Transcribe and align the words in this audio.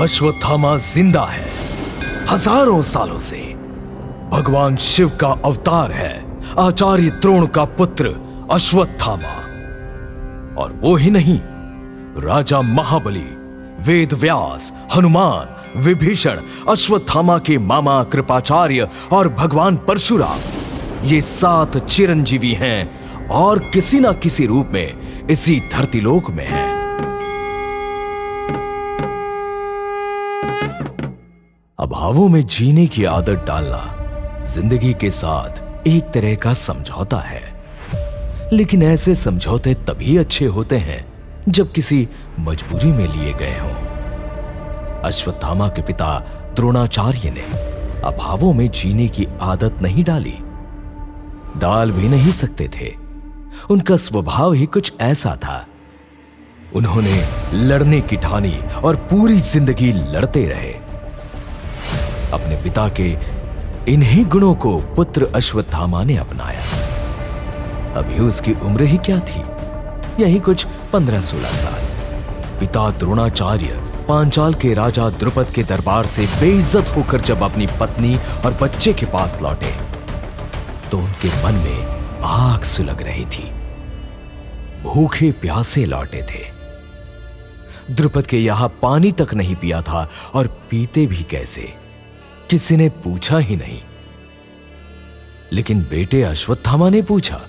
अश्वत्थामा 0.00 0.76
ज़िंदा 0.76 1.24
है। 1.24 1.48
हज़ारों 2.28 2.80
सालों 2.82 3.18
से 3.18 3.38
भगवान 4.30 4.76
शिव 4.76 5.08
का 5.20 5.28
अवतार 5.44 5.92
है। 5.92 6.12
आचार्य 6.58 7.10
द्रोण 7.20 7.46
का 7.46 7.64
पुत्र 7.74 8.14
अश्वत्थामा। 8.50 9.34
और 10.56 10.72
वो 10.82 10.94
ही 10.96 11.10
नहीं, 11.10 11.38
राजा 12.18 12.60
महाबली, 12.60 13.26
वेद 13.84 14.12
व्यास, 14.14 14.72
हनुमान, 14.94 15.80
विभीषण, 15.82 16.40
अश्वत्थामा 16.68 17.38
के 17.38 17.58
मामा 17.58 18.02
कृपाचार्य 18.04 18.88
और 19.12 19.28
भगवान 19.34 19.76
परशुराम, 19.88 20.40
ये 21.04 21.20
सात 21.20 21.78
चिरंजीवी 21.78 22.52
हैं 22.54 23.28
और 23.28 23.58
किसी 23.72 24.00
ना 24.00 24.12
किसी 24.12 24.46
रूप 24.46 24.70
में 24.72 25.26
इसी 25.28 25.60
धरतीलोक 25.72 26.30
में 26.30 26.46
हैं। 26.48 26.69
अभावों 31.90 32.28
में 32.28 32.46
जीने 32.46 32.86
की 32.86 33.04
आदत 33.04 33.44
डालना 33.46 34.44
ज़िंदगी 34.46 34.92
के 34.94 35.10
साथ 35.10 35.86
एक 35.86 36.10
तरह 36.10 36.34
का 36.34 36.52
समझौता 36.52 37.18
है। 37.18 37.40
लेकिन 38.52 38.82
ऐसे 38.82 39.14
समझौते 39.14 39.74
तभी 39.74 40.16
अच्छे 40.16 40.46
होते 40.46 40.76
हैं 40.78 41.04
जब 41.48 41.72
किसी 41.72 42.08
मजबूरी 42.40 42.92
में 42.92 43.06
लिए 43.06 43.32
गए 43.32 43.58
हों। 43.58 43.74
अश्वत्थामा 45.00 45.68
के 45.68 45.82
पिता 45.82 46.18
द्रोणाचार्य 46.56 47.30
ने 47.30 47.46
अभावों 48.00 48.52
में 48.52 48.66
जीने 48.70 49.08
की 49.08 49.26
आदत 49.40 49.78
नहीं 49.82 50.04
डाली। 50.04 50.36
डाल 51.60 51.92
भी 51.92 52.08
नहीं 52.08 52.32
सकते 52.32 52.68
थे। 52.76 52.92
उनका 53.70 53.96
स्वभाव 53.96 54.52
ही 54.52 54.66
कुछ 54.66 54.92
ऐसा 55.00 55.34
था। 55.36 55.66
उन्होंने 56.74 57.24
लड़ने 57.54 58.00
की 58.00 58.16
ठानी 58.16 58.58
और 58.84 58.96
पूरी 59.10 59.38
ज़िंदगी 59.38 59.92
लड़ते 59.92 60.44
रहे। 60.46 60.89
अपने 62.32 62.56
पिता 62.62 62.88
के 63.00 63.16
इन्हीं 63.92 64.24
गुणों 64.24 64.54
को 64.54 64.76
पुत्र 64.96 65.28
अश्वत्थामा 65.34 66.02
ने 66.04 66.16
अपनाया। 66.16 66.64
अभी 67.96 68.18
उसकी 68.18 68.52
उम्र 68.62 68.82
ही 68.82 68.98
क्या 68.98 69.18
थी? 69.20 69.42
यही 70.22 70.38
कुछ 70.40 70.66
पंद्रह 70.92 71.20
सोलह 71.20 71.52
साल। 71.52 71.88
पिता 72.60 72.90
द्रोणाचार्य 72.90 73.80
पांचाल 74.08 74.54
के 74.54 74.74
राजा 74.74 75.08
द्रुपद 75.10 75.50
के 75.54 75.62
दरबार 75.62 76.06
से 76.06 76.26
बेइज्जत 76.40 76.88
होकर 76.88 77.20
जब 77.20 77.42
अपनी 77.42 77.66
पत्नी 77.80 78.16
और 78.44 78.58
बच्चे 78.62 78.92
के 78.92 79.06
पास 79.06 79.38
लौटे 79.42 79.74
तो 80.90 80.98
उनके 80.98 81.28
मन 81.44 81.54
में 81.54 81.86
आग 82.24 82.62
सुलग 82.62 83.02
रही 83.02 83.24
थी। 83.24 83.50
भूखे 84.82 85.30
प्यासे 85.32 85.84
लौटे 85.84 86.22
थे। 86.30 86.44
द्रुपद 87.94 88.26
के 88.26 88.38
यहाँ 88.38 88.68
पानी 88.82 89.12
तक 89.12 89.34
नहीं 89.34 89.56
पिया 89.56 89.82
था 89.82 90.08
और 90.34 90.46
पीते 90.70 91.06
भी 91.06 91.22
कैसे? 91.22 91.72
किसी 92.50 92.76
ने 92.76 92.88
पूछा 92.88 93.38
ही 93.38 93.56
नहीं। 93.56 93.80
लेकिन 95.52 95.82
बेटे 95.82 96.22
अश्वत्थामा 96.22 96.88
ने 96.88 97.02
पूछा, 97.02 97.40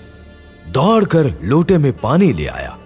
दौड़कर 0.68 1.42
लोटे 1.42 1.78
में 1.78 1.92
पानी 1.92 2.32
ले 2.32 2.46
आया। 2.46 2.78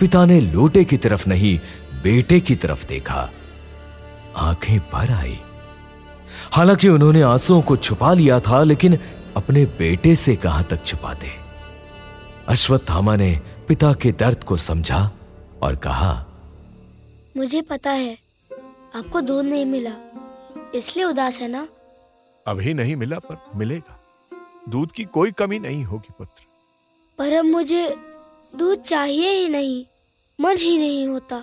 पिता 0.00 0.24
ने 0.24 0.40
लोटे 0.40 0.84
की 0.84 0.96
तरफ़ 0.96 1.28
नहीं, 1.28 1.58
बेटे 2.02 2.40
की 2.40 2.54
तरफ़ 2.54 2.86
देखा। 2.86 3.30
आँखें 4.36 4.80
भर 4.92 5.10
आई। 5.10 5.38
हालाँकि 6.52 6.88
उन्होंने 6.88 7.22
आंसुओं 7.22 7.62
को 7.62 7.76
छुपा 7.76 8.12
लिया 8.14 8.40
था, 8.40 8.62
लेकिन 8.62 8.98
अपने 9.36 9.64
बेटे 9.64 10.14
से 10.16 10.36
कहाँ 10.36 10.64
तक 10.64 10.84
छुपाते? 10.84 11.28
अश्वत्थामा 12.48 13.16
ने 13.16 13.40
पिता 13.68 13.92
के 13.92 14.12
दर्द 14.12 14.44
को 14.44 14.56
समझा 14.56 15.10
और 15.62 15.76
कहा, 15.76 16.26
मुझे 17.36 17.62
पता 17.62 17.90
है, 17.90 18.18
आपको 18.96 19.20
दूध 19.20 19.44
नहीं 19.44 19.66
मिला। 19.66 20.09
इसलिए 20.74 21.04
उदास 21.04 21.38
है 21.38 21.48
ना? 21.48 21.68
अभी 22.46 22.74
नहीं 22.74 22.96
मिला 22.96 23.18
पर 23.18 23.50
मिलेगा। 23.56 24.00
दूध 24.68 24.92
की 24.92 25.04
कोई 25.04 25.32
कमी 25.32 25.58
नहीं 25.58 25.84
होगी 25.84 26.14
पुत्र। 26.18 26.42
पर 27.18 27.32
अब 27.32 27.44
मुझे 27.44 27.96
दूध 28.56 28.82
चाहिए 28.82 29.30
ही 29.30 29.48
नहीं 29.48 29.86
मन 30.40 30.56
ही 30.56 30.78
नहीं 30.78 31.06
होता। 31.06 31.36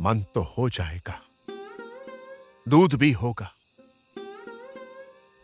मन 0.00 0.24
तो 0.34 0.54
हो 0.58 0.68
जाएगा। 0.68 1.22
दूध 2.68 2.94
भी 2.94 3.12
होगा। 3.12 3.52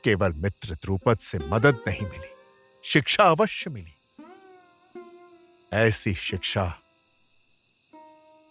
केवल 0.05 0.32
मित्र 0.32 0.75
द्रुपद 0.75 1.19
से 1.19 1.38
मदद 1.38 1.78
नहीं 1.87 2.03
मिली 2.03 2.28
शिक्षा 2.84 3.25
अवश्य 3.25 3.71
मिली। 3.71 4.22
ऐसी 5.72 6.15
शिक्षा 6.15 6.78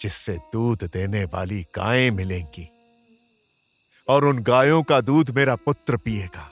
जिससे 0.02 0.38
दूध 0.54 0.84
देने 0.84 1.26
वाली 1.26 1.66
गायें 1.76 2.12
मिलेंगी 2.12 2.70
और 4.08 4.26
उन 4.26 4.40
गायों 4.44 4.82
का 4.84 5.02
दूध 5.02 5.30
मेरा 5.30 5.56
पुत्र 5.56 5.98
पिएगा। 5.98 6.50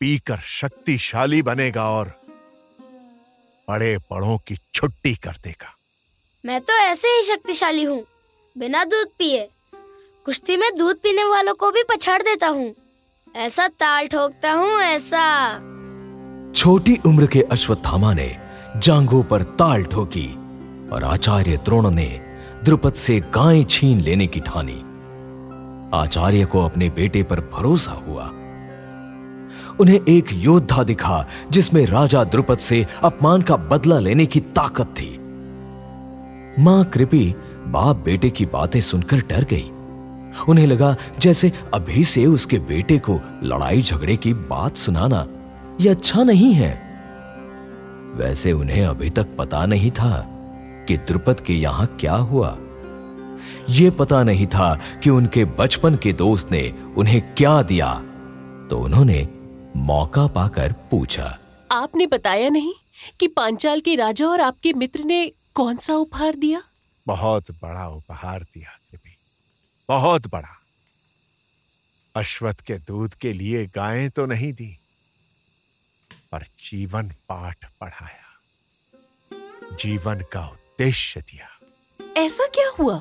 पीकर 0.00 0.38
शक्तिशाली 0.44 1.42
बनेगा 1.42 1.88
और 1.90 2.12
बड़े 3.68 3.96
बड़ों 4.12 4.36
की 4.38 4.56
छुट्टी 4.74 5.14
कर 5.14 5.36
देगा। 5.44 5.74
मैं 6.44 6.60
तो 6.60 6.72
ऐसे 6.72 7.08
ही 7.08 7.22
शक्तिशाली 7.22 7.82
हूँ। 7.82 8.02
बिना 8.56 8.84
दूध 8.84 9.08
पिए 9.18 9.48
कुश्ती 10.26 10.56
में 10.56 10.68
दूध 10.76 10.96
पीने 10.96 11.24
वालों 11.24 11.54
को 11.54 11.70
भी 11.70 11.82
पछाड़ 11.82 12.22
देता 12.22 12.48
हूँ। 12.48 12.74
ऐसा 13.36 13.68
ताल 13.68 14.06
ठोकता 14.06 14.52
हूँ 14.52 14.80
ऐसा। 14.80 15.54
छोटी 16.52 16.96
उम्र 17.06 17.26
के 17.26 17.42
अश्वत्थामा 17.42 18.12
ने 18.14 18.36
जांगों 18.76 19.22
पर 19.22 19.42
ताल 19.42 19.84
ठोकी 19.84 20.28
और 20.88 21.04
आचार्य 21.04 21.56
द्रोण 21.56 21.90
ने 21.90 22.08
द्रुपद 22.64 22.94
से 22.94 23.20
गाय 23.20 23.62
छीन 23.64 24.00
लेने 24.00 24.26
की 24.26 24.40
ठानी। 24.40 24.82
आचार्य 25.94 26.44
को 26.44 26.64
अपने 26.64 26.90
बेटे 26.90 27.22
पर 27.22 27.40
भरोसा 27.40 27.92
हुआ। 27.92 28.30
उन्हें 29.80 30.00
एक 30.08 30.26
योद्धा 30.32 30.82
दिखा, 30.82 31.26
जिसमें 31.50 31.86
राजा 31.86 32.24
द्रुपद 32.24 32.58
से 32.58 32.86
अपमान 33.02 33.42
का 33.42 33.56
बदला 33.56 33.98
लेने 33.98 34.26
की 34.26 34.40
ताकत 34.40 34.84
थी। 34.84 35.18
माँ 36.62 36.84
कृपी 36.84 37.34
बाप 37.66 37.96
बेटे 37.96 38.30
की 38.30 38.46
बातें 38.46 38.80
सुनकर 38.80 39.16
डर 39.16 39.44
गई। 39.44 39.70
उन्हें 40.48 40.66
लगा 40.66 40.96
जैसे 41.18 41.52
अभी 41.74 42.04
से 42.04 42.26
उसके 42.26 42.58
बेटे 42.58 42.98
को 42.98 43.20
लड़ाई 43.42 43.82
झगड़े 43.82 44.16
की 44.16 44.34
बात 44.34 44.76
सुनाना 44.76 45.26
यह 45.80 45.90
अच्छा 45.90 46.22
नहीं 46.22 46.52
है। 46.52 46.82
वैसे 48.14 48.52
उन्हें 48.52 48.86
अभी 48.86 49.10
तक 49.10 49.26
पता 49.38 49.66
नहीं 49.66 49.90
था 49.90 50.26
कि 50.88 50.96
द्रुपद 50.96 51.40
के 51.40 51.54
यहाँ 51.54 51.86
क्या 52.00 52.14
हुआ। 52.14 52.58
ये 53.70 53.90
पता 53.90 54.22
नहीं 54.22 54.46
था 54.46 54.74
कि 55.02 55.10
उनके 55.10 55.44
बचपन 55.44 55.96
के 55.96 56.12
दोस्त 56.12 56.50
ने 56.50 56.70
उन्हें 56.96 57.20
क्या 57.34 57.62
दिया। 57.62 57.92
तो 58.70 58.78
उन्होंने 58.78 59.28
मौका 59.76 60.26
पाकर 60.26 60.72
पूछा। 60.90 61.38
आपने 61.72 62.06
बताया 62.06 62.48
नहीं 62.48 62.72
कि 63.20 63.28
पांचाल 63.28 63.80
के 63.80 63.94
राजा 63.94 64.26
और 64.26 64.40
आपके 64.40 64.72
मित्र 64.72 65.04
ने 65.04 65.32
कौन 65.54 65.76
सा 65.76 65.94
उपहार 65.94 66.34
दिया? 66.34 66.62
बहुत 67.06 67.50
बड़ा 67.50 67.88
उपहार 67.88 68.42
दिया 68.42 68.70
देवी 68.92 69.16
बहुत 69.88 70.26
बड़ा। 70.26 70.56
अश्वत्थ 72.16 72.60
के 72.60 72.74
दूध 72.78 73.14
के 73.14 73.32
लिए 73.32 73.66
गायें 73.66 74.10
तो 74.10 74.26
नहीं 74.26 74.52
दी 74.52 74.76
पर 76.32 76.44
जीवन 76.70 77.08
पाठ 77.28 77.64
पढ़ाया। 77.80 79.76
जीवन 79.76 80.20
का 80.32 80.46
उद्देश्य 80.46 81.20
दिया। 81.20 81.48
ऐसा 82.16 82.46
क्या 82.46 82.68
हुआ? 82.78 83.00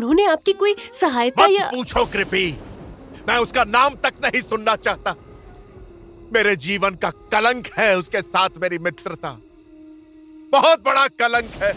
उन्होंने 0.00 0.24
आपकी 0.24 0.52
कोई 0.52 0.76
सहायता 1.00 1.44
मत 1.44 1.50
या 1.50 1.70
पूछो 1.70 2.04
कृपी। 2.04 2.56
मैं 3.28 3.36
उसका 3.36 3.64
नाम 3.64 3.94
तक 3.94 4.12
नहीं 4.24 4.42
सुनना 4.42 4.76
चाहता। 4.76 5.14
मेरे 6.32 6.56
जीवन 6.56 6.94
का 6.94 7.10
कलंक 7.10 7.66
है 7.66 7.98
उसके 7.98 8.22
साथ 8.22 8.48
मेरी 8.58 8.78
मित्रता। 8.78 9.30
बहुत 10.52 10.84
बड़ा 10.84 11.08
कलंक 11.08 11.44
है। 11.44 11.72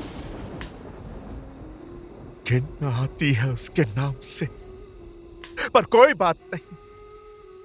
घिन 2.48 2.86
आती 2.86 3.34
है 3.34 3.52
उसके 3.52 3.82
नाम 3.82 4.14
से। 4.14 4.48
पर 5.74 5.84
कोई 5.84 6.14
बात 6.14 6.38
नहीं। 6.54 6.78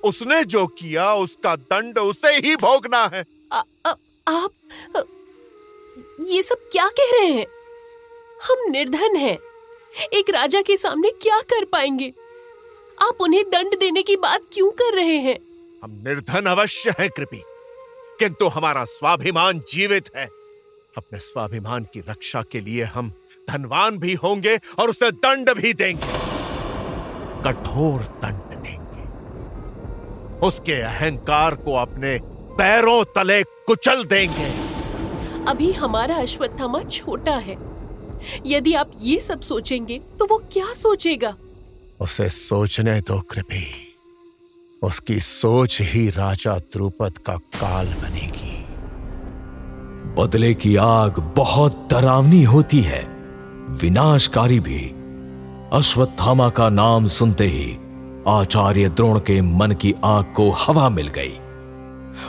उसने 0.04 0.44
जो 0.44 0.66
किया 0.66 1.14
उसका 1.14 1.56
दंड 1.56 1.98
उसे 1.98 2.28
ही 2.28 2.56
भोगना 2.56 3.10
है। 3.14 3.24
आ, 3.52 3.62
आ, 3.86 3.90
आप 4.28 4.50
ये 6.20 6.42
सब 6.42 6.68
क्या 6.72 6.88
कह 6.88 7.10
रहे 7.12 7.26
हैं? 7.26 7.46
हम 8.42 8.70
निर्धन 8.70 9.16
हैं। 9.16 9.38
एक 9.96 10.30
राजा 10.30 10.62
के 10.62 10.76
सामने 10.76 11.10
क्या 11.10 11.40
कर 11.40 11.64
पाएँगे? 11.64 12.12
आप 13.02 13.14
उन्हें 13.20 13.44
दंड 13.44 13.78
देने 13.78 14.02
की 14.02 14.16
बात 14.16 14.40
क्यों 14.52 14.70
कर 14.70 14.94
रहे 14.94 15.16
हैं? 15.16 15.38
हम 15.82 15.90
निर्धन 15.90 16.46
अवश्य 16.46 16.90
हैं 16.90 17.10
कृपी। 17.10 17.42
किंतु 18.18 18.48
हमारा 18.48 18.84
स्वाभिमान 18.84 19.58
जीवित 19.58 20.10
है। 20.16 20.26
अपने 20.96 21.18
स्वाभिमान 21.18 21.84
की 21.84 22.00
रक्षा 22.00 22.42
के 22.42 22.60
लिए 22.60 22.84
हम 22.84 23.12
धनवान 23.50 23.98
भी 23.98 24.14
होंगे 24.14 24.60
और 24.78 24.90
उसे 24.90 25.10
दंड 25.10 25.50
भी 25.50 25.74
देंगे। 25.74 26.06
कठोर 27.44 28.00
दंड 28.00 28.62
देंगे। 28.62 29.02
उसके 30.46 30.82
अहंकार 30.82 31.54
को 31.54 31.74
अपने 31.74 32.20
पैरों 32.28 33.04
तले 33.04 33.42
कुचल 33.42 34.04
देंगे। 34.04 34.78
अभी 35.50 35.72
हमारा 35.72 36.16
अश्वत्थामा 36.16 36.82
छोटा 36.82 37.36
है। 37.36 37.77
यदि 38.46 38.74
आप 38.74 38.90
ये 39.02 39.20
सब 39.20 39.40
सोचेंगे 39.40 39.98
तो 40.18 40.26
वो 40.26 40.38
क्या 40.52 40.72
सोचेगा? 40.74 41.36
उसे 42.00 42.28
सोचने 42.28 43.00
दो 43.00 43.20
कृपी। 43.20 43.66
उसकी 44.82 45.20
सोच 45.20 45.78
ही 45.80 46.10
राजा 46.10 46.58
द्रुपद 46.58 47.18
का 47.18 47.36
काल 47.36 47.86
बनेगी। 47.86 48.64
बदले 50.22 50.54
की 50.54 50.76
आग 50.76 51.18
बहुत 51.36 51.88
डरावनी 51.90 52.44
होती 52.44 52.80
है। 52.80 53.04
विनाशकारी 53.68 54.60
भी। 54.60 54.94
अश्वत्थामा 55.72 56.50
का 56.50 56.68
नाम 56.68 57.06
सुनते 57.06 57.46
ही 57.46 57.76
आचार्य 58.28 58.88
द्रोण 58.88 59.18
के 59.18 59.40
मन 59.40 59.72
की 59.72 59.94
आग 60.04 60.34
को 60.36 60.50
हवा 60.50 60.88
मिल 60.88 61.08
गई। 61.08 61.38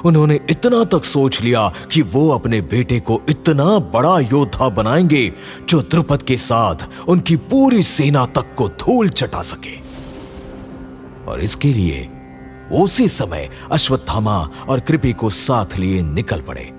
उन्होंने 0.05 0.39
इतना 0.49 0.83
तक 0.83 1.03
सोच 1.03 1.41
लिया 1.41 1.73
कि 1.91 2.01
वो 2.01 2.29
अपने 2.29 2.61
बेटे 2.61 2.99
को 2.99 3.21
इतना 3.29 3.79
बड़ा 3.79 4.19
योद्धा 4.19 4.69
बनाएँगे 4.69 5.33
जो 5.69 5.81
द्रुपद 5.81 6.23
के 6.23 6.37
साथ 6.37 6.87
उनकी 7.07 7.35
पूरी 7.35 7.83
सेना 7.83 8.25
तक 8.25 8.55
को 8.57 8.67
धूल 8.67 9.09
चटा 9.09 9.41
सके। 9.41 9.77
और 11.31 11.41
इसके 11.41 11.73
लिए 11.73 12.09
उसी 12.71 13.07
समय 13.07 13.49
अश्वत्थामा 13.71 14.49
और 14.69 14.79
कृपी 14.79 15.13
को 15.13 15.29
साथ 15.29 15.77
लिए 15.77 16.01
निकल 16.01 16.41
पड़े। 16.41 16.71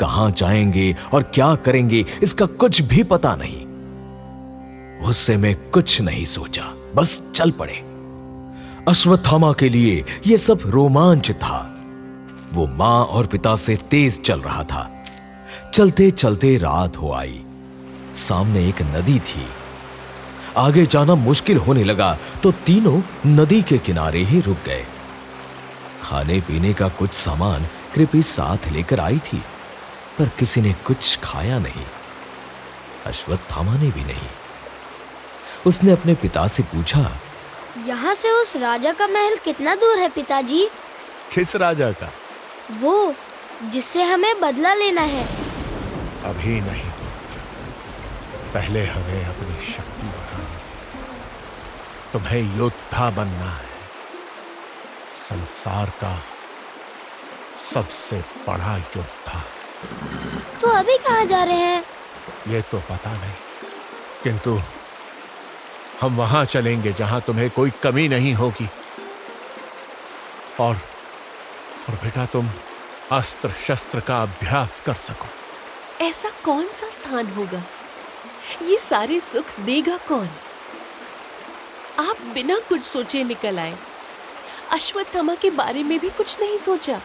कहाँ 0.00 0.30
जाएँगे 0.30 0.96
और 1.12 1.22
क्या 1.22 1.54
करेंगे, 1.54 2.04
इसका 2.22 2.46
कुछ 2.46 2.82
भी 2.82 3.02
पता 3.02 3.36
नहीं। 3.36 3.66
उससे 5.08 5.36
में 5.36 5.56
कुछ 5.70 6.00
नहीं 6.00 6.24
सोचा, 6.24 6.72
बस 6.96 7.22
चल 7.34 7.50
पड़े। 7.50 7.84
अश्वत्थामा 8.88 9.52
के 9.52 9.68
लिए 9.68 10.04
यह 10.26 10.36
सब 10.36 10.58
रोमांच 10.66 11.30
था। 11.30 11.71
वो 12.52 12.66
माँ 12.66 13.04
और 13.04 13.26
पिता 13.26 13.56
से 13.56 13.76
तेज 13.90 14.20
चल 14.22 14.40
रहा 14.40 14.64
था। 14.64 14.90
चलते 15.74 16.10
चलते 16.10 16.56
रात 16.56 16.96
हो 16.96 17.12
आई। 17.12 17.42
सामने 18.14 18.68
एक 18.68 18.82
नदी 18.82 19.18
थी। 19.20 19.46
आगे 20.56 20.86
जाना 20.86 21.14
मुश्किल 21.14 21.56
होने 21.56 21.84
लगा 21.84 22.18
तो 22.42 22.52
तीनों 22.52 23.00
नदी 23.26 23.62
के 23.62 23.78
किनारे 23.78 24.22
ही 24.24 24.40
रुक 24.40 24.58
गए। 24.66 24.84
खाने 26.02 26.40
पीने 26.40 26.74
का 26.74 26.88
कुछ 26.88 27.12
सामान 27.12 27.66
कृपी 27.94 28.22
साथ 28.22 28.68
लेकर 28.72 29.00
आई 29.00 29.18
थी 29.18 29.42
पर 30.18 30.28
किसी 30.28 30.60
ने 30.60 30.72
कुछ 30.86 31.18
खाया 31.22 31.58
नहीं। 31.58 31.86
अश्वत्थामा 33.06 33.74
ने 33.74 33.90
भी 33.90 34.04
नहीं। 34.04 34.28
उसने 35.66 35.92
अपने 35.92 36.14
पिता 36.14 36.46
से 36.48 36.62
पूछा 36.62 37.10
यहाँ 37.86 38.14
से 38.14 38.30
उस 38.30 38.56
राजा 38.56 38.92
का 38.92 39.06
महल 39.06 39.36
कितना 39.36 39.74
दूर 39.74 39.98
है 39.98 40.08
पिताजी? 40.08 40.68
किस 41.34 41.56
राजा 41.56 41.90
का? 41.92 42.10
वो 42.70 43.14
जिससे 43.62 44.02
हमें 44.02 44.40
बदला 44.40 44.74
लेना 44.74 45.00
है। 45.00 45.24
अभी 46.24 46.60
नहीं 46.60 46.90
पहले 48.54 48.84
हमें 48.84 49.24
अपनी 49.24 49.72
शक्ति 49.72 50.06
बढ़ानी 50.06 50.44
है 50.44 50.62
तुम्हें 52.12 52.58
योद्धा 52.58 53.10
बनना 53.10 53.50
है। 53.50 53.68
संसार 55.16 55.90
का 55.90 56.22
सबसे 57.74 58.16
बड़ा 58.18 58.76
योद्धा। 58.76 59.44
तो 60.60 60.68
अभी 60.68 60.98
कहाँ 60.98 61.24
जा 61.24 61.44
रहे 61.44 61.56
हैं? 61.56 61.84
ये 62.48 62.62
तो 62.62 62.78
पता 62.78 63.12
नहीं। 63.12 63.32
किंतु 64.22 64.60
हम 66.00 66.16
वहाँ 66.16 66.44
चलेंगे 66.44 66.92
जहाँ 66.92 67.20
तुम्हें 67.20 67.50
कोई 67.50 67.70
कमी 67.70 68.08
नहीं 68.08 68.34
होगी। 68.34 68.70
और 70.60 70.76
और 71.88 71.94
बेटा 71.94 72.26
तुम 72.26 72.48
अस्त्र 73.12 73.54
शस्त्र 73.66 74.00
का 74.00 74.22
अभ्यास 74.22 74.82
कर 74.86 74.94
सको। 74.94 75.26
ऐसा 76.04 76.30
कौन 76.44 76.68
सा 76.68 76.90
स्थान 76.90 77.26
होगा? 77.26 77.62
ये 78.62 78.78
सारे 78.78 79.20
सुख 79.20 79.60
देगा 79.60 79.96
कौन? 79.96 80.30
आप 81.98 82.20
बिना 82.20 82.58
कुछ 82.58 82.84
सोचे 82.84 83.24
निकल 83.24 83.58
आए। 83.58 83.78
अश्वत्थामा 84.70 85.34
के 85.34 85.50
बारे 85.50 85.82
में 85.82 85.98
भी 85.98 86.10
कुछ 86.10 86.40
नहीं 86.40 86.58
सोचा। 86.58 87.00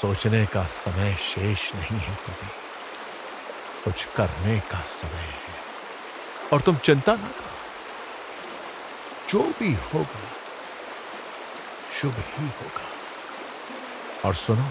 सोचने 0.00 0.46
का 0.46 0.66
समय 0.66 1.14
शेष 1.14 1.74
नहीं 1.74 1.98
है 1.98 2.14
कभी। 2.14 2.48
कुछ 3.84 4.04
करने 4.04 4.60
का 4.60 4.80
समय 4.80 5.10
है। 5.10 5.54
और 6.52 6.60
तुम 6.60 6.76
चिंता 6.76 7.14
ना 7.14 7.28
करो। 7.28 7.50
जो 9.30 9.38
भी 9.38 9.74
होगा 9.74 10.20
शुभ 12.00 12.14
ही 12.18 12.44
होगा। 12.46 12.89
और 14.24 14.34
सुनो 14.34 14.64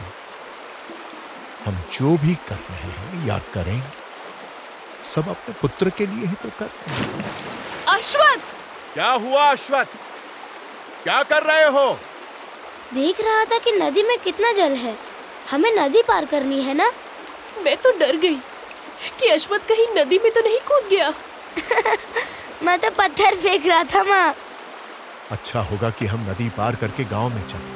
हम 1.65 1.75
जो 1.99 2.17
भी 2.17 2.35
कर 2.35 2.55
रहे 2.55 2.91
हैं 2.91 3.27
या 3.27 3.39
करेंगे। 3.53 3.99
सब 5.15 5.29
अपने 5.29 5.55
पुत्र 5.61 5.89
के 5.89 6.05
लिए 6.05 6.25
ही 6.25 6.33
तो 6.33 6.49
कर 6.59 6.65
रहे 6.65 6.95
हैं। 6.95 7.31
अश्वत्थ! 7.87 8.43
क्या 8.93 9.11
हुआ 9.11 9.51
अश्वत्थ? 9.51 9.89
क्या 11.03 11.23
कर 11.23 11.43
रहे 11.43 11.65
हो? 11.65 11.99
देख 12.93 13.21
रहा 13.21 13.45
था 13.45 13.57
कि 13.57 13.71
नदी 13.71 14.03
में 14.03 14.17
कितना 14.19 14.51
जल 14.51 14.73
है। 14.75 14.95
हमें 15.51 15.71
नदी 15.71 16.01
पार 16.01 16.25
करनी 16.25 16.61
है 16.61 16.73
ना? 16.73 16.91
मैं 17.63 17.77
तो 17.77 17.91
डर 17.91 18.15
गई 18.15 18.35
कि 19.19 19.27
अश्वत्थ 19.27 19.67
कहीं 19.67 19.87
नदी 19.97 20.19
में 20.19 20.31
तो 20.31 20.41
नहीं 20.41 20.59
कूद 20.59 20.89
गया। 20.89 21.13
मैं 22.63 22.79
तो 22.79 22.89
पत्थर 22.89 23.35
फेंक 23.35 23.65
रहा 23.65 23.83
था 23.83 24.03
माँ। 24.03 24.35
अच्छा 25.31 25.61
होगा 25.61 25.89
कि 25.89 26.05
हम 26.05 26.29
नदी 26.29 26.49
पार 26.49 26.75
करके 26.75 27.03
गाँव 27.03 27.29
में 27.29 27.47
चले। 27.47 27.68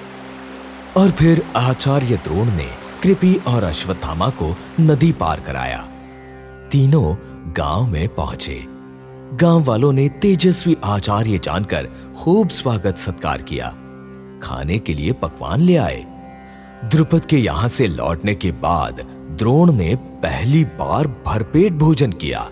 और 0.97 1.11
फिर 1.11 1.43
आचार्य 1.55 2.17
द्रोण 2.17 2.45
ने 2.45 2.69
कृपी 3.03 3.35
और 3.35 3.63
अश्वत्थामा 3.63 4.29
को 4.29 4.57
नदी 4.79 5.11
पार 5.11 5.39
कराया। 5.39 5.87
तीनों 6.71 7.15
गाँव 7.53 7.85
में 7.85 8.15
पहुँचे। 8.15 8.65
गाँव 9.33 9.63
वालों 9.63 9.93
ने 9.93 10.09
तेजस्वी 10.09 10.77
आचार्य 10.83 11.39
जानकर 11.39 11.89
खूब 12.23 12.49
स्वागत 12.49 12.97
सत्कार 12.97 13.41
किया। 13.41 13.69
खाने 14.43 14.79
के 14.79 14.93
लिए 14.93 15.11
पकवान 15.11 15.59
ले 15.59 15.75
आए। 15.75 16.05
द्रुपद 16.85 17.25
के 17.25 17.37
यहाँ 17.37 17.67
से 17.67 17.87
लौटने 17.87 18.35
के 18.35 18.51
बाद 18.51 19.01
द्रोण 19.37 19.73
ने 19.73 19.95
पहली 19.95 20.63
बार 20.63 21.07
भरपेट 21.07 21.73
भोजन 21.73 22.11
किया। 22.11 22.49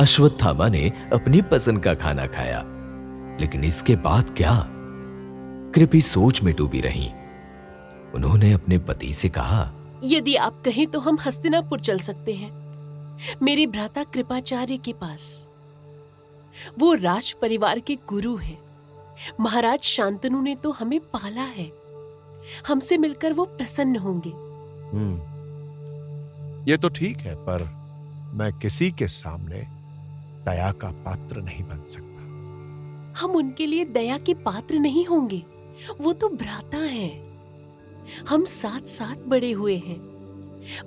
अश्वत्थामा 0.00 0.68
ने 0.68 0.92
अपनी 1.12 1.42
पसंद 1.42 1.78
का 1.78 1.94
खाना 1.94 2.26
खाया। 2.26 2.64
लेकिन 3.40 3.64
इसके 3.64 3.96
बाद 3.96 4.30
क्या? 4.36 4.66
कृपी 5.74 6.00
सोच 6.00 6.42
में 6.42 6.54
डूबी 6.56 6.80
रही। 6.80 7.10
उन्होंने 8.14 8.52
अपने 8.52 8.78
पति 8.78 9.12
से 9.12 9.28
कहा 9.28 9.72
यदि 10.04 10.34
आप 10.34 10.62
कहें 10.64 10.86
तो 10.86 11.00
हम 11.00 11.18
हस्तिनापुर 11.26 11.80
चल 11.80 11.98
सकते 11.98 12.32
हैं। 12.32 12.62
मेरे 13.42 13.66
भ्राता 13.66 14.04
कृपाचार्य 14.04 14.76
के 14.76 14.92
पास। 14.92 15.48
वो 16.78 16.94
राज 16.94 17.32
परिवार 17.32 17.80
के 17.80 17.98
गुरु 18.08 18.36
हैं। 18.36 18.58
महाराज 19.40 19.80
शांतनु 19.80 20.42
ने 20.42 20.54
तो 20.54 20.70
हमें 20.70 21.00
पाला 21.00 21.42
है। 21.42 21.72
हमसे 22.68 22.96
मिलकर 22.96 23.32
वो 23.32 23.44
प्रसन्न 23.44 23.96
होंगे। 23.96 24.30
हम्म। 24.96 25.32
ये 26.70 26.76
तो 26.76 26.88
ठीक 26.88 27.18
है 27.18 27.34
पर 27.34 27.62
मैं 28.34 28.52
किसी 28.52 28.90
के 28.90 29.08
सामने 29.08 29.66
दया 30.44 30.72
का 30.72 30.88
पात्र 30.88 31.36
नहीं 31.36 31.62
बन 31.62 31.80
सकता। 31.88 32.12
हम 33.20 33.30
उनके 33.30 33.66
लिए 33.66 33.84
दया 33.84 34.18
के 34.18 34.34
पात्र 34.34 34.74
नहीं 34.74 35.06
होंगे। 35.06 35.42
वो 36.00 36.12
तो 36.12 36.28
भ्राता 36.28 36.76
हैं। 36.76 37.31
हम 38.28 38.44
साथ 38.44 38.88
साथ 38.88 39.28
बड़े 39.28 39.52
हुए 39.52 39.76
हैं। 39.76 40.12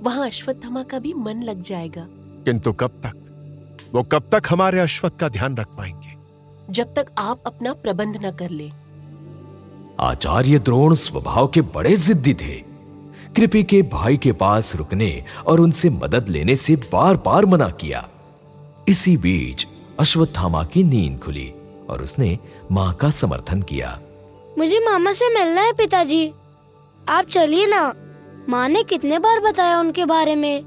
वहाँ 0.04 0.28
अश्वत्थामा 0.28 0.84
का 0.84 1.00
भी 1.00 1.14
मन 1.14 1.44
लग 1.44 1.62
जाएगा। 1.62 2.08
किंतु 2.46 2.74
कब 2.74 2.88
तक? 2.88 3.22
वो 3.94 4.04
कब 4.04 4.24
तक 4.32 4.44
हमारे 4.50 4.80
अश्वत्थ 4.80 5.20
का 5.20 5.30
ध्यान 5.30 5.58
रख 5.58 5.68
पाएँगे? 5.68 6.16
जब 6.74 6.94
तक 6.94 7.06
आप 7.18 7.44
अपना 7.46 7.74
प्रबंध 7.74 8.26
न 8.26 8.32
कर 8.32 8.50
ले। 8.50 8.72
आचार्य 10.00 10.60
द्रोण 10.60 10.96
स्वभाव 10.96 11.48
के 11.48 11.62
बड़े 11.62 11.96
जिद्दी 11.96 12.34
थे। 12.34 12.64
कृपी 13.36 13.64
के 13.64 13.82
भाई 13.82 14.18
के 14.18 14.32
पास 14.32 14.76
रुकने 14.76 15.24
और 15.48 15.60
उनसे 15.60 15.90
मदद 15.90 16.30
लेने 16.30 16.56
से 16.56 16.76
बार 16.76 17.18
बार 17.18 17.46
मना 17.46 17.70
किया। 17.70 18.10
इसी 18.88 19.18
बीच 19.18 19.68
अश्वत्थामा 20.00 20.64
की 20.64 20.84
नींद 20.84 21.20
खुली 21.20 21.54
और 21.90 22.02
उसने 22.02 22.40
माँ 22.72 22.94
का 22.94 23.10
समर्थन 23.10 23.62
किया। 23.62 24.00
मुझे 24.58 24.80
मामा 24.80 25.12
से 25.12 25.34
मिलना 25.34 25.62
है 25.62 25.74
पिताजी। 25.74 26.34
आप 27.10 27.26
चलिए 27.26 27.68
ना। 27.68 27.94
माँ 28.50 28.70
ने 28.70 28.84
कितने 28.84 29.20
बार 29.20 29.40
बताया 29.40 29.80
उनके 29.80 30.06
बारे 30.06 30.36
में? 30.36 30.64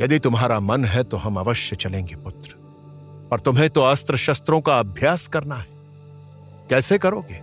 यदि 0.00 0.18
तुम्हारा 0.18 0.60
मन 0.60 0.84
है 0.84 1.04
तो 1.04 1.16
हम 1.16 1.36
अवश्य 1.36 1.76
चलेंगे 1.76 2.14
पुत्र। 2.14 2.54
और 3.32 3.40
तुम्हें 3.40 3.70
तो 3.70 3.80
अस्त्र 3.80 4.16
शस्त्रों 4.16 4.60
का 4.60 4.78
अभ्यास 4.78 5.26
करना 5.26 5.54
है। 5.54 5.66
कैसे 6.70 6.98
करोगे? 6.98 7.40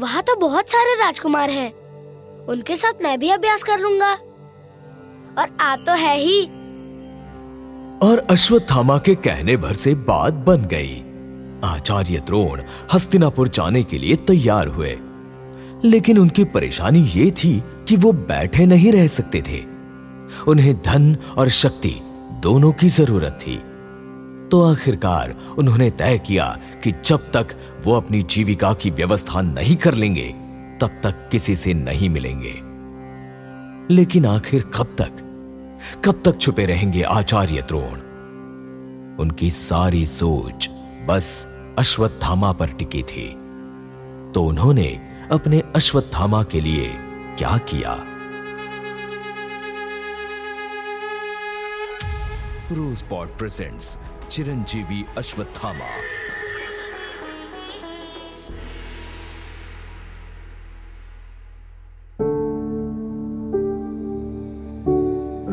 वहाँ 0.00 0.22
तो 0.22 0.36
बहुत 0.36 0.70
सारे 0.70 0.94
राजकुमार 0.94 1.50
हैं। 1.50 1.72
उनके 2.46 2.76
साथ 2.76 2.92
मैं 3.02 3.18
भी 3.18 3.30
अभ्यास 3.30 3.62
कर 3.62 3.78
लूँगा। 3.78 4.12
और 5.38 5.56
आ 5.60 5.76
तो 5.76 5.92
है 5.92 6.16
ही। 6.16 6.42
और 8.02 8.26
अश्वत्थामा 8.30 8.98
के 8.98 9.14
कहने 9.14 9.56
भर 9.56 9.74
से 9.74 9.94
बात 9.94 10.34
बन 10.34 10.64
गई। 10.64 11.04
आचार्य 11.64 12.18
द्रोण 12.18 12.62
हस्तिनापुर 12.92 13.48
जाने 13.48 13.82
के 13.82 13.98
लिए 13.98 14.16
तैयार 14.16 14.66
हुए। 14.66 14.98
लेकिन 15.84 16.18
उनकी 16.18 16.44
परेशानी 16.44 16.98
ये 16.98 17.30
थी 17.30 17.64
कि 17.88 17.96
वो 17.96 18.12
बैठे 18.12 18.66
नहीं 18.66 18.92
रह 18.92 19.06
सकते 19.06 19.42
थे। 19.42 19.64
उन्हें 20.48 20.82
धन 20.82 21.16
और 21.36 21.48
शक्ति 21.48 21.96
दोनों 22.42 22.72
की 22.72 22.88
ज़रूरत 22.88 23.38
थी। 23.46 23.56
तो 24.48 24.62
आखिरकार 24.62 25.36
उन्होंने 25.58 25.90
तय 25.90 26.18
किया 26.18 26.58
कि 26.84 26.92
जब 27.04 27.32
तक 27.32 27.48
वो 27.84 27.94
अपनी 27.94 28.22
जीविका 28.22 28.72
की 28.72 28.90
व्यवस्था 28.90 29.40
नहीं 29.40 29.76
कर 29.76 29.94
लेंगे, 29.94 30.34
तब 30.80 30.90
तक 31.02 31.28
किसी 31.32 31.56
से 31.56 31.74
नहीं 31.74 32.10
मिलेंगे। 32.10 32.54
लेकिन 33.94 34.26
आखिर 34.26 34.62
कब 34.62 34.96
तक? 34.98 35.12
कब 36.04 36.22
तक 36.24 36.38
छुपे 36.38 36.66
रहेंगे 36.66 37.02
आचार्य 37.02 37.62
द्रोण? 37.62 37.98
उनकी 39.20 39.50
सारी 39.50 40.06
सोच 40.06 40.70
बस 41.06 41.48
अश्वत्थामा 41.78 42.52
पर 42.52 42.66
टिकी 42.66 43.02
थी। 43.02 43.28
तो 44.34 44.44
उन्होंने 44.44 45.09
अपने 45.32 45.62
अश्वत्थामा 45.76 46.42
के 46.52 46.60
लिए 46.60 46.86
क्या 47.38 47.56
किया 47.70 47.92
Rosebud 52.72 53.36
presents 53.38 53.96
Chiranjeevi 54.30 55.04
Ashwatthama 55.18 55.90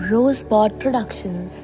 Rosebud 0.10 0.80
Productions. 0.80 1.56